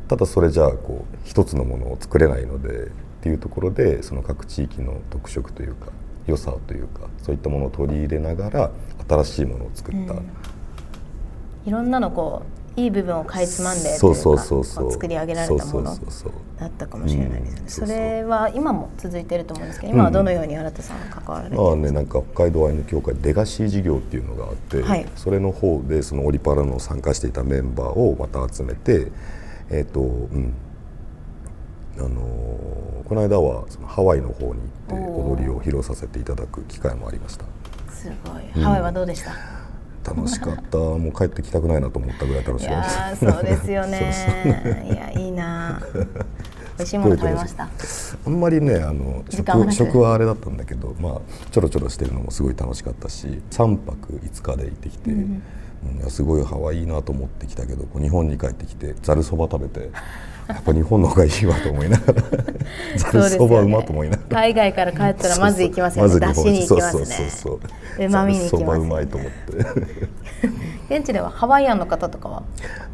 [0.07, 2.89] ただそれじゃあこう一つのものを作れないのでっ
[3.21, 5.91] ていうところでその各地域の特色というか
[6.27, 8.71] 良さというかそういったものを取り入れながら
[9.07, 10.29] 新しいものを作った、うん。
[11.65, 17.61] いろんなのこういい部分をかいつまんでとそいううそうかそうそうこう作り上げられたものだったかもしれないですよね。
[17.61, 21.99] うんそれは今も続いてると思うんですけど、今はどのように新田さんは関わられてまあるんですか？
[21.99, 29.11] ねなんか北海道アイヌ協会レガシー事業っていうのがあって、はいそれの方でそのオリパラの参加していたメンバーをまた集めて
[29.69, 30.05] えっ、とう
[30.37, 30.53] ん
[31.99, 37.45] あのーこの間はそのハワイの方に行って踊りを披露させていただく機会もありました
[37.91, 38.63] すごい。
[38.63, 39.62] ハワイはどうでした？
[40.03, 44.85] 楽しかったもう帰ってきたくないなと思ったぐらい楽しいかったそうですよね。
[44.91, 45.81] いやいいな。
[46.77, 47.69] 美味しいもの食べました？
[48.25, 55.43] あんまりねあの食食はあれだったんだけど、まあ、ちょろちょろしてるのもすごい楽しかったし3泊5日で行ってきて、うん
[55.99, 59.89] いやすごいハワイいいなと思ってきたけど日本に帰ってきてざるそば食べて
[60.47, 62.21] やっぱ日本の方がいいわと思いながら
[62.97, 64.41] ざるそばうまと思いながら。
[64.41, 66.11] 海外から帰ったらまず行きますよね。
[66.11, 67.05] そうそう出しに行きますね。
[67.05, 67.59] そうそうそうそう
[68.05, 72.43] 旨味に行きますよねうまいと思って現地ではハワイアンの方とかは？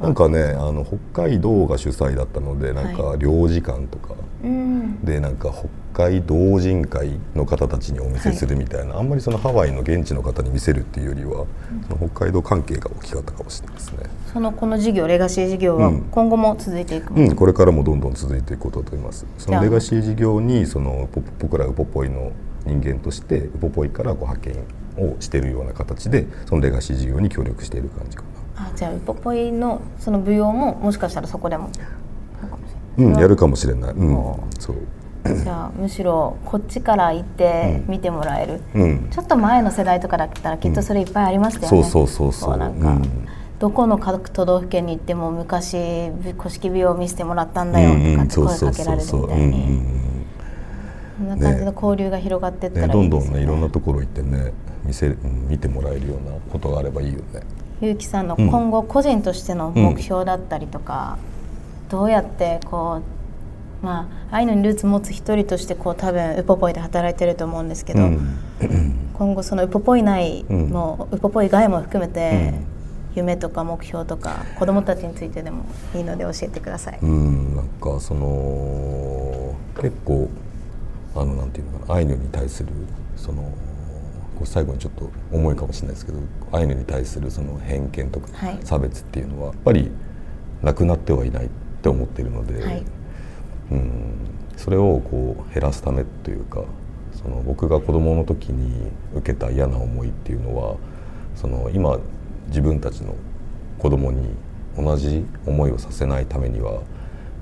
[0.02, 5.06] なんかねあの北海道が主催だったのでなんか領事館とか、うん。
[5.06, 5.52] でなんか
[5.94, 11.46] 北海道人会の方たちにお見せするみたいな、あんまりそのハワイの現地の方に見せるっていうよりは、
[11.88, 13.98] その北海道関係が大きかったかもしれないですね。
[14.32, 17.26] そのこの事業レガシー事業はうん今後も続いていくもの？
[17.26, 19.26] うん、これからもどんどん続いていくことだと思います。
[19.38, 22.32] そのレガシー事業にそのポ僕らウポポイの
[22.66, 24.64] 人間としてウポポイからこう派遣
[24.98, 28.24] をしているような形でそのレガシー事業に協力している感じか
[28.56, 31.70] あじゃあウポポイのその舞踊ももしかしたらそこでも？
[31.70, 31.72] な。
[33.00, 33.94] うん、やるかもしれない。
[33.94, 34.76] うんお、そう。
[35.26, 42.52] じゃあむしろこっちから行って見てもらえる、うん、ちょっと前の世代とかだったらきっとそれいっぱいありましたよね、そうそうそうそう。
[42.52, 43.28] こなんか、うん。
[43.60, 49.82] どこの各都道府県に行っても昔古式美容を見せてもらったんだよとかって声かけられるみたいに。
[51.18, 53.34] そんな感じの交流が広がっていったね、らどんいいですよね。
[53.34, 54.54] どんねいろんなところ行ってね
[54.86, 57.42] 見せ、うん見てもらえるようなことがあればいいよね。
[57.82, 61.18] ゆうきさんの今後個人としての目標だったりとか、
[61.90, 63.02] どうやってこ
[63.82, 68.38] うまあアイヌにルーツ持つ一人としてこう多分ウポポイで働いてると思うんですけど、うん。
[69.14, 70.70] 今後そのウポポイ内うん。
[70.70, 72.80] も、ウポポイ外も含めて、うん
[73.16, 77.00] 夢とか目標とか子どもたちについてでもいいので教えてください。
[77.02, 80.30] うん、なんかその結構
[81.16, 82.70] あのなんていうのかなアイヌに対する
[83.16, 83.52] その
[84.44, 86.20] 最後にちょっと重いかもしれないですけど
[86.52, 88.60] アイヌに対するその偏見とかはい。
[88.64, 89.92] 差別っていうのはやっぱり
[90.62, 91.50] なくなってはいない
[91.80, 92.84] って思っているので、はい。
[93.72, 94.14] うん、
[94.58, 96.64] それをこう減らすためというか
[97.14, 100.78] その僕が子どもの時に受けた嫌な思いっていうのは
[101.36, 102.00] その今
[102.48, 103.14] 自分たちの
[103.78, 104.28] 子供に
[104.76, 106.82] 同じ思いをさせないためには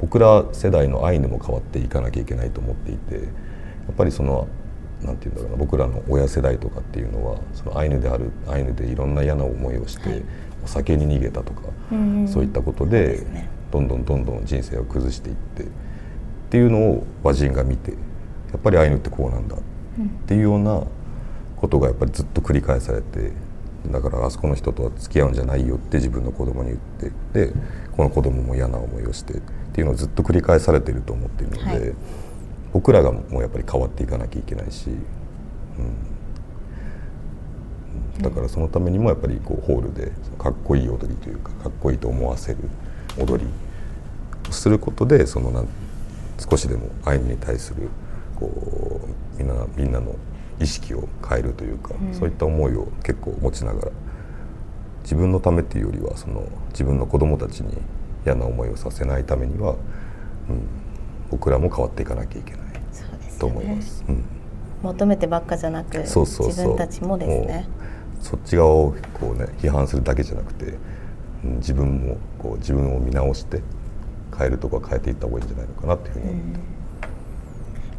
[0.01, 3.21] 僕ら世代のアイヌも変わっていかなきゃいけないと思っていてや
[3.91, 4.49] っぱりその
[5.01, 10.23] なんていうんだろうな僕らの親世代とかっていうのはそのアイヌであるアイヌでいろんな嫌な思いをして、はい。
[10.63, 11.61] お酒に逃げたとか、
[12.27, 13.25] そういったことで
[13.71, 15.67] どんどんどんどん人生を崩していってっ
[16.49, 17.97] ていうのを和人が見てや
[18.57, 19.59] っぱりアイヌってこうなんだっ
[20.27, 20.83] ていうような
[21.57, 23.31] ことがやっぱりずっと繰り返されて
[23.91, 26.77] だからあそこの人とは付き合うんじゃないよって自分の子供に言
[27.09, 27.53] ってで
[27.95, 29.41] この子供も嫌な思いをしてっ
[29.73, 31.93] ていうのをずっと繰り返されていると思っているので、はい、
[32.73, 34.89] 僕らがもうやっぱり変わっていかなきゃいけないし、
[38.17, 42.57] うん、だからそのためにもやっぱりこうホールでかっこいい踊りというかかっこいいと思わせる
[43.19, 43.49] 踊り
[44.49, 45.67] をすることでそのなん
[46.49, 47.89] 少しでもアイヌに対する
[48.35, 49.01] こ
[49.37, 50.15] うみんなみんなの
[50.59, 53.91] 意識を変えるというか、うん、そういった思いを結構持ちながら
[55.03, 57.77] 自分のためっていうよりはその自分の子供たちに
[58.25, 59.77] 嫌な思いをさせないためには、うん、
[61.31, 62.61] 僕らも変わっていかなきゃいけない、
[63.39, 64.03] と思います。
[64.07, 64.25] うん、
[64.83, 67.67] 求めてばっかじゃなくそうそう自分たちもですね。
[68.21, 70.77] そっち側をこうね批判するだけじゃなくて、うん、
[71.57, 73.61] 自分もこう自分を見直して
[74.37, 76.29] 変えるとこは変えていった方がいいんじゃないのかなっていうふうに。
[76.29, 76.59] 思って。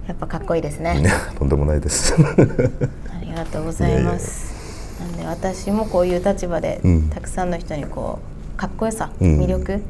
[0.09, 1.03] やっぱかっこいいですね。
[1.39, 2.15] とんでもないです。
[2.17, 5.01] ありがとうございます。
[5.01, 6.81] なんで私もこういう立場で、
[7.11, 8.19] たくさんの人にこ
[8.55, 9.81] うかっこよさ、魅力、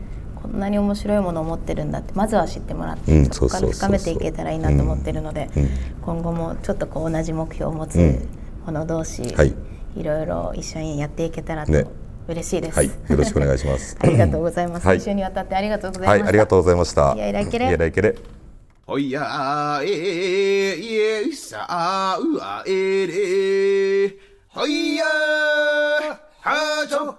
[0.43, 5.69] こんなに面白いものを持ってるんだってまずは知ってもらって、うん、そこから深めていけたらいいなと思ってるので、うん、
[6.03, 8.29] 今後もちょっとこう同じ目標を持つ
[8.65, 9.55] 者同士、はい、
[9.97, 11.87] いろいろ一緒にやっていけたらと、ね
[12.29, 12.87] 嬉しいです、はい。
[12.87, 13.97] よろしくお願いします。
[14.01, 14.87] ありがとうございます。
[14.87, 16.23] はい、一緒にわたってありがとうございました。
[16.23, 17.15] はい、ありがとうございました。
[17.15, 17.65] いやいらいけれ。
[17.65, 18.15] いやいらいけれ。
[18.91, 24.17] おやえいえさあうあえれ
[24.49, 25.05] ほいや
[26.41, 27.15] はちょ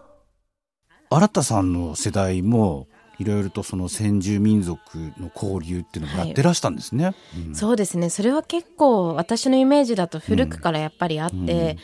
[1.12, 2.88] 新田さんの世代も
[3.20, 4.82] いろいろとその先住民族
[5.20, 7.16] の交流っていうのもやってらしたんですね、はい
[7.50, 11.78] うん、そうですねそれは結構私のイメージだと古くからやっぱりあって、うんうん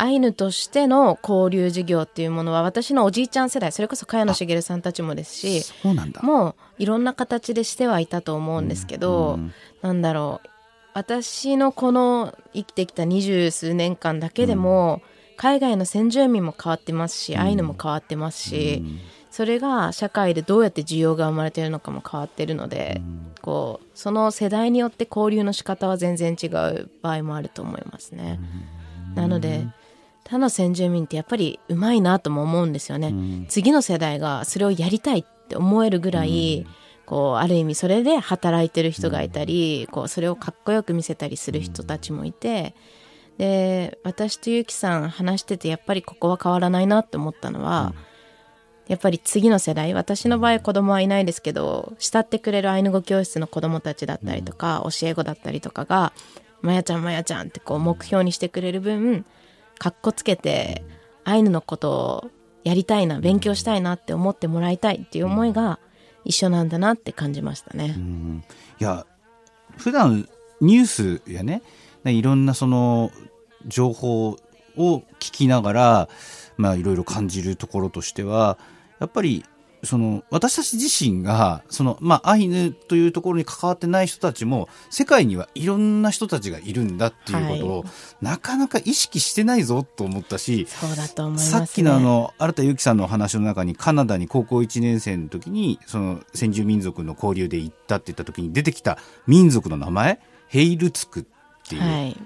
[0.00, 6.22] アイヌとしての交流事業っていうものは私のおじいちゃん世代それこそ茅野茂さんたちもですしそうなんだ。
[6.22, 10.48] もういろんな形でしてはいたと思うんですけど、うん、なんだろう
[10.94, 19.00] 私のこの生きてきた二十数年間だけでも、うん、海外の先住民も変わってますし、うん、アイヌも変わってますし、うん、
[19.32, 23.00] それが社会でどうやって需要が生まれてるのかも変わってるので、
[23.42, 28.38] こうその世代によって交流の仕方は全然違う場合もあると思いますね。
[29.14, 29.66] なので
[30.28, 36.72] 他の先住民ってやっぱりうまいなとも思うんですよね、うん、次の世代がそれをやりたいって思えるぐらい、うん、
[37.06, 42.74] こうある意味それで働いてる人がいたり、うん、こうそれをかっこよく見せたりする人たちもいて、
[43.38, 47.94] で私とゆきさん話しててやっぱりここは変わらないなって思ったのは、
[48.86, 56.12] やっぱり次の世代私の場合子供はいないですけど慕ってくれるアイヌ語教室の子供たちだったりとか、教え子だったりとかが
[56.60, 59.24] 「まやちゃんまやちゃん」ってこう目標にしてくれる分
[59.78, 60.84] かっこつけて
[61.24, 62.30] アイヌのことを
[62.64, 65.78] やりたいな勉強したいなって思ってもらいたいっていう思いが
[66.24, 67.96] 一緒なんだなって感じましたね。
[68.80, 69.06] いや
[69.76, 70.28] 普段
[70.60, 71.62] ニュースやね
[72.04, 73.10] いろんなその
[73.66, 74.36] 情報を
[75.20, 76.08] 聞きながら
[76.56, 78.58] まあいろいろ感じるところとしては
[79.00, 79.44] やっぱり
[79.84, 87.88] その私たち自身がその、まあ、アイヌというところに関わってない人たちも世界にはいろんな人たちがいるんだっていうことを、はい、
[88.20, 101.24] なかなか意識してないぞと思ったしそうだと思います、ね、さっきのあの新田由紀さんのお話の中にカナダに高校1年生の時にその先住民族の交流で行ったって言った時に出てきた民族の名前ヘイルツクっ
[101.68, 101.82] ていう。
[101.82, 102.16] はい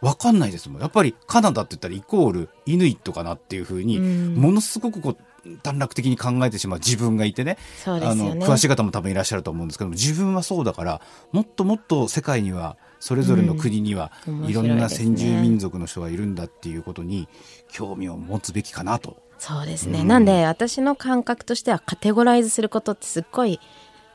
[0.00, 0.80] わかんないですもん。
[0.80, 5.16] やっぱりカナダって言ったらイコールイヌイットかなっていうふうに、ものすごくこう
[5.62, 11.00] 短絡的に考えてしまう自分がいてね、ね、あの詳しい方も多分いらっしゃると思うんですけども自分はそうだから
[11.32, 14.10] もっともっと世界にはそれぞれの国には、
[14.48, 17.28] いろんな先住民族の人がいるんだっていうことに
[17.70, 19.22] 興味を持つべきかなと。
[19.38, 23.60] そうですね、うん、なんで私の感覚としてはカテゴライズすることってすっごい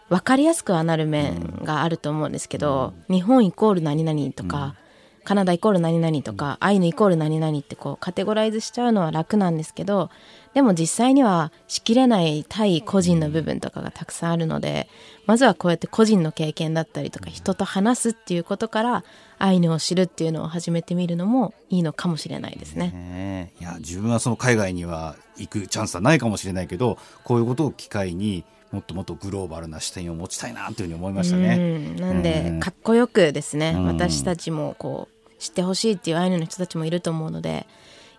[0.09, 4.75] 分かりやすくはなる面があると思うんですけど、うん、日本イコール何々とか、
[5.19, 10.09] うん、カナダイコール何々とか、アイヌイコール何々ってこうカテゴライズしちゃうのは楽なんですけど
[10.53, 14.87] でも実際にはしきれない対個人の部分とかがたくさんあるので
[15.25, 19.03] まずはこうやって個人の経験だったりとか人と話すっていうことから
[19.39, 23.51] アイヌを知るっていうのを始めてみるのもいいのかもしれないですね。
[23.59, 31.57] いや自分はその海外には行くチャンスはないかもしれないけどこういうことを機会にもっともっとグローバルな視点を持ちたいなというふうに思いましたね。
[31.99, 33.75] なんでかっこよくですね。
[33.75, 37.67] 私たちもこう知ってほしいっていうアイヌの人たちもいると思うので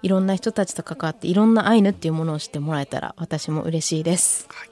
[0.04, 4.46] いろんな人たちと関わっていろんなアイヌっていうものを知ってもらえたら私も嬉しいです。
[4.50, 4.68] はい、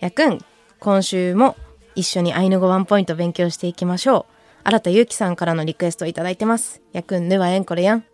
[0.00, 0.40] やくん
[0.80, 1.54] 今週も
[1.94, 4.32] 一緒にアイヌ語ワンポイント勉強していきましょう。
[4.64, 6.82] 新田ゆうきさんからのリクエストをいただいてます。
[6.92, 8.04] やくんぬはえんこれやん。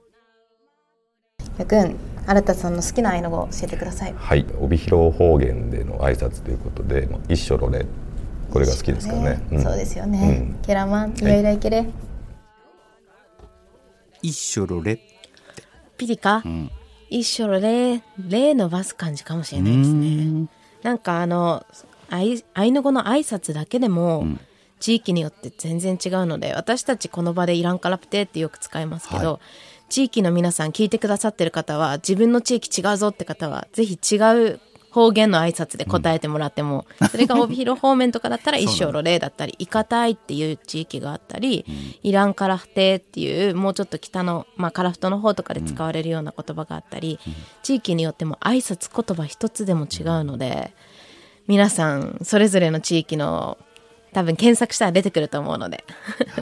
[1.57, 1.97] やくん、
[2.27, 4.15] 新田さんの好きなアイヌ語を教えてください。
[4.15, 4.45] はい。
[4.61, 7.87] 帯広方言での挨拶ということで「一緒ろれ」
[8.53, 9.63] これが好きですかね、ん。
[9.63, 11.87] そうですよね、ケラマンイライライケレ、
[14.21, 14.67] 一緒
[16.07, 16.43] ろれピリカ、
[17.09, 20.49] 一緒のレレ伸ばす感じかもしれないですね。
[20.83, 21.67] なんかあの
[22.09, 24.27] アイアイヌ語の挨拶だけでも、
[24.81, 29.41] 地域によって全然違うので私たちこの場で「イランカラプテ」ってよく使いますけど、
[29.89, 34.17] 地域の皆さん聞いてくださってる方は自分の地域違うぞって方はぜひ違
[34.55, 34.61] う
[34.91, 41.65] 方言の挨拶で答えてもらっても、それが帯広方面とかだったら 一生ロレだったりイカタイっていう地域があったり、
[42.03, 47.19] イランカラフテっていうもうちょっと北の、まあ、カラフトの方とかで使われるような言葉があったり、
[47.63, 50.75] 地域によっても挨拶言葉一つでも違うので
[51.47, 53.59] 皆さんそれぞれの地域の
[54.13, 55.85] 多分検索したら出てくると思うので。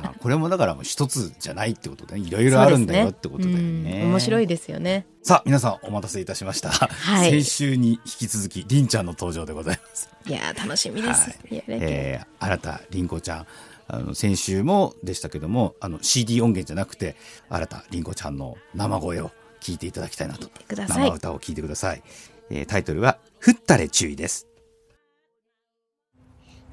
[0.02, 2.20] あこれもだからもう一つじゃないってことでね。
[2.26, 4.02] いろいろあるんだよってことだよね。
[4.02, 5.06] うん面白いですよね。
[5.22, 7.30] さあ皆さんお待たせいたしました、はい。
[7.30, 10.08] 先週に引き続きりんちゃんの登場でございます。
[10.26, 11.62] いやー楽しみです、はい。
[11.68, 13.46] えー、新田凛子ちゃん
[13.88, 17.16] あの先週もでしたけどもあの CD 音源じゃなくて
[17.48, 20.48] 新田凛子ちゃんの生声を聞いていただきたいなと。
[20.88, 22.02] 生歌を聞いてください、
[22.50, 24.46] えータイトルは「降ったれ注意」です。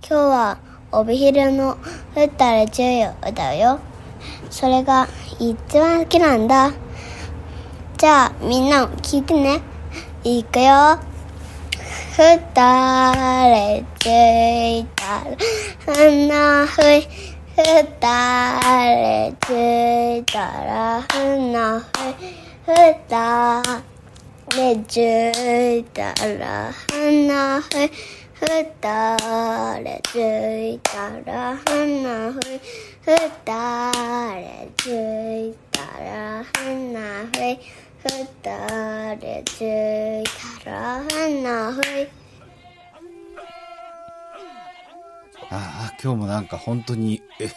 [0.07, 0.59] 今日は
[0.91, 1.77] 帯広の
[2.15, 3.79] 「降ったら注意」を歌うよ。
[4.49, 5.07] それが
[5.39, 6.71] 一番好きなんだ。
[7.97, 9.61] じゃあみんなも聞いてね。
[10.23, 10.99] いくよ。
[12.17, 13.13] 降った
[13.47, 15.37] れついたら
[15.85, 17.07] 花ふい。
[17.57, 22.13] 降ったれついたら花ふい。
[22.65, 23.61] 降った
[24.57, 27.91] れついたら花ふい。
[28.35, 28.45] ふ
[28.81, 32.59] たれついたら花ふい
[33.01, 33.15] ふ
[33.45, 33.91] た
[34.35, 37.59] れついたら花ふい
[37.97, 40.23] ふたれつい
[40.63, 42.07] たら花ふい
[45.49, 47.49] ああ今日もなんか本当にえ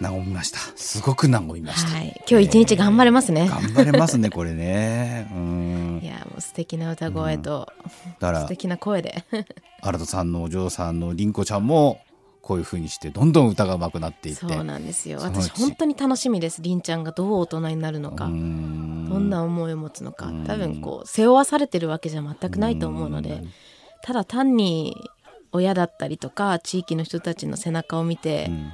[0.00, 0.58] 和みました。
[0.76, 2.22] すごく和みました、はい。
[2.28, 5.28] 今日一日頑張れますね、頑張れますねこれね。
[5.32, 6.00] うん。
[6.02, 7.70] いやもう素敵な歌声と、
[8.18, 9.24] だから素敵な声で。
[9.82, 12.00] 新田さんのお嬢さんの凛子ちゃんも
[12.42, 15.20] こういう風にしてどんどん歌が上手くなっていってそうなんですよ。
[15.20, 16.62] 私本当に楽しみです。
[16.62, 20.32] りんちゃんがどう大人になるのか、どんな思いを持つのか。
[20.46, 23.42] 多分こう背負わされてるわけじゃ全くないと思うので
[24.02, 24.96] ただ単に
[25.52, 28.72] 親だったりとか地域の人たちの背中を見てん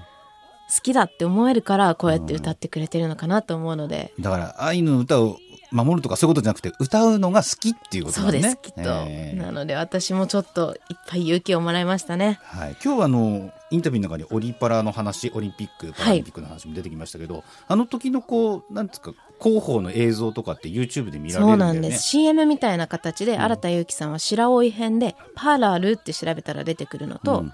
[0.74, 4.12] 好きだって思えるからこうやって歌ってくれてるのかなと思うので。
[4.18, 5.38] だから愛の歌を
[5.72, 12.38] 守るとかそういうことじゃなくて歌うのが好きっていうことそうだねですきっと、えーなので私もちょっといっぱい勇気をもらいましたね。
[12.42, 21.80] はい、今日はあのインタビューの中にオリパラの話オリンピック・パラリンピックの話も出てきましたけど、あの時のこうなんですか広報の映像とかって YouTube で見られそうんるだよね。
[21.80, 22.02] なんです。
[22.02, 27.52] CM みたいな形で新田裕樹さんは白老編で「パーラル」って調べたら出てくるのと、うん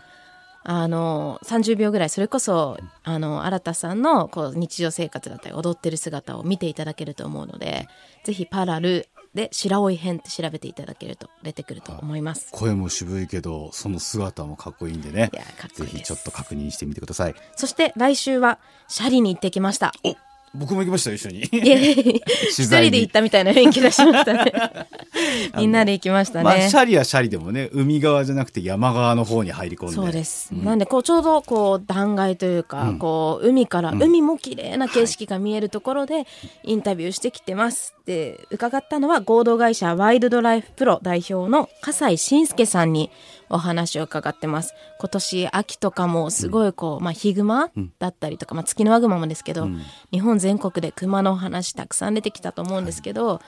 [0.64, 7.88] あの30秒ぐらいそれこそあの新田さんのこう日常生活だったり踊ってる姿を見ていただけると思うので
[8.24, 12.48] ぜひ「パーラル」で白老編って調べていただけると出てくると思います。
[12.52, 18.58] 声も渋いけどその姿もかっこいいんでねいやかっこいいぜひちょっと確認してみてくださいそして来週は
[18.88, 19.92] シャリに行ってきました。
[20.04, 20.16] お
[20.54, 21.40] 僕も行きましたよ一緒に。
[21.42, 24.52] 一人で行ったみたいな雰囲気出しましたね。
[25.56, 26.44] みんなで行きましたね。
[26.44, 29.94] まあ、シャリはシャリでもね海側じゃなくて山側の方に入り込んで。
[29.94, 36.26] そうです、なんでこうちょうどこう断崖というか、こう海から、海も綺麗な景色が見えるところで
[36.64, 43.10] インタビューしてきてますで伺ったのは合同会社ワイルドライフプロ代表の笠井信介さんに
[43.52, 44.74] お話を伺ってます。
[44.98, 49.68] 今年秋とかもすごいこう、まあ、ヒグマだったりとか、まあ、ツキノワグマもですけど、
[50.10, 53.40] 日本全国でクマのお話たくさん出てきたと思うんですけど、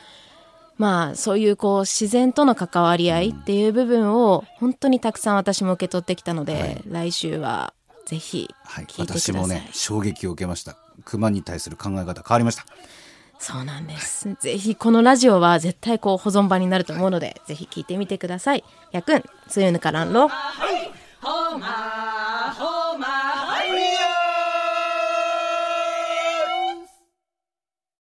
[0.77, 7.73] まあそういうこう自然との関わり合いっていう部分を本当にたくさん私も受け取ってきたので、来週は
[8.07, 10.77] ぜひはい、聞いてください、私もね衝撃を受けました。
[11.05, 12.65] 熊に対する考え方変わりました
[13.39, 18.65] そうなんです、ぜひこのラジオは絶対こう保存版になると思うので、ぜひ聞いてみてください。
[18.91, 21.67] やくんつゆぬからんろほま
[22.57, 23.07] ほま
[23.47, 23.54] ほ